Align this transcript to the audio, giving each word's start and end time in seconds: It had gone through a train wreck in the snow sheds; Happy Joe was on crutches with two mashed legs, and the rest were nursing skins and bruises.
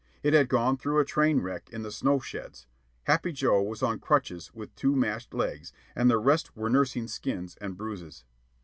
It 0.23 0.33
had 0.33 0.49
gone 0.49 0.77
through 0.77 0.97
a 0.97 1.05
train 1.05 1.41
wreck 1.41 1.69
in 1.71 1.83
the 1.83 1.91
snow 1.91 2.17
sheds; 2.19 2.65
Happy 3.03 3.31
Joe 3.31 3.61
was 3.61 3.83
on 3.83 3.99
crutches 3.99 4.51
with 4.51 4.73
two 4.73 4.95
mashed 4.95 5.31
legs, 5.31 5.71
and 5.95 6.09
the 6.09 6.17
rest 6.17 6.57
were 6.57 6.71
nursing 6.71 7.07
skins 7.07 7.55
and 7.61 7.77
bruises. 7.77 8.25